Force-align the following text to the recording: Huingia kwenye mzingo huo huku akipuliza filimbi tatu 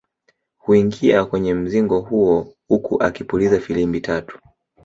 Huingia 0.57 1.25
kwenye 1.25 1.53
mzingo 1.53 1.99
huo 1.99 2.53
huku 2.67 3.03
akipuliza 3.03 3.59
filimbi 3.59 4.01
tatu 4.01 4.39